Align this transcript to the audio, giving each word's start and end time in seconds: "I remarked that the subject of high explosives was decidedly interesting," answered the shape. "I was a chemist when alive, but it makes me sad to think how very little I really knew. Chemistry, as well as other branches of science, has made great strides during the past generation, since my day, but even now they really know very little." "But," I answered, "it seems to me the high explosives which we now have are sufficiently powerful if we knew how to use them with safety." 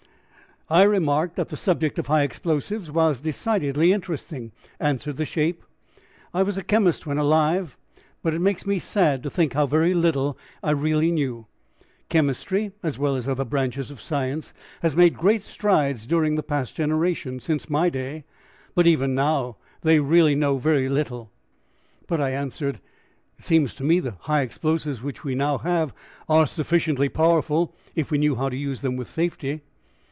"I 0.73 0.83
remarked 0.83 1.35
that 1.35 1.49
the 1.49 1.57
subject 1.57 1.99
of 1.99 2.07
high 2.07 2.21
explosives 2.21 2.89
was 2.89 3.19
decidedly 3.19 3.91
interesting," 3.91 4.53
answered 4.79 5.17
the 5.17 5.25
shape. 5.25 5.65
"I 6.33 6.43
was 6.43 6.57
a 6.57 6.63
chemist 6.63 7.05
when 7.05 7.17
alive, 7.17 7.75
but 8.23 8.33
it 8.33 8.39
makes 8.39 8.65
me 8.65 8.79
sad 8.79 9.21
to 9.23 9.29
think 9.29 9.51
how 9.51 9.65
very 9.65 9.93
little 9.93 10.37
I 10.63 10.71
really 10.71 11.11
knew. 11.11 11.45
Chemistry, 12.07 12.71
as 12.83 12.97
well 12.97 13.17
as 13.17 13.27
other 13.27 13.43
branches 13.43 13.91
of 13.91 14.01
science, 14.01 14.53
has 14.81 14.95
made 14.95 15.17
great 15.17 15.41
strides 15.41 16.05
during 16.05 16.37
the 16.37 16.41
past 16.41 16.73
generation, 16.77 17.41
since 17.41 17.69
my 17.69 17.89
day, 17.89 18.23
but 18.73 18.87
even 18.87 19.13
now 19.13 19.57
they 19.81 19.99
really 19.99 20.35
know 20.35 20.57
very 20.57 20.87
little." 20.87 21.31
"But," 22.07 22.21
I 22.21 22.29
answered, 22.31 22.79
"it 23.37 23.43
seems 23.43 23.75
to 23.75 23.83
me 23.83 23.99
the 23.99 24.15
high 24.21 24.39
explosives 24.39 25.01
which 25.01 25.25
we 25.25 25.35
now 25.35 25.57
have 25.57 25.93
are 26.29 26.47
sufficiently 26.47 27.09
powerful 27.09 27.75
if 27.93 28.09
we 28.09 28.17
knew 28.17 28.35
how 28.37 28.47
to 28.47 28.55
use 28.55 28.79
them 28.79 28.95
with 28.95 29.09
safety." 29.09 29.63